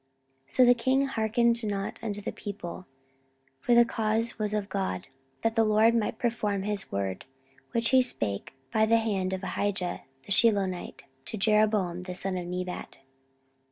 14:010:015 0.47 0.51
So 0.55 0.65
the 0.65 0.73
king 0.73 1.05
hearkened 1.05 1.63
not 1.63 1.99
unto 2.01 2.21
the 2.21 2.31
people: 2.31 2.87
for 3.59 3.75
the 3.75 3.85
cause 3.85 4.39
was 4.39 4.51
of 4.55 4.67
God, 4.67 5.05
that 5.43 5.53
the 5.53 5.63
LORD 5.63 5.93
might 5.93 6.17
perform 6.17 6.63
his 6.63 6.91
word, 6.91 7.25
which 7.71 7.89
he 7.89 8.01
spake 8.01 8.51
by 8.73 8.87
the 8.87 8.97
hand 8.97 9.31
of 9.31 9.43
Ahijah 9.43 10.01
the 10.25 10.31
Shilonite 10.31 11.03
to 11.25 11.37
Jeroboam 11.37 12.01
the 12.01 12.15
son 12.15 12.35
of 12.35 12.47
Nebat. 12.47 12.97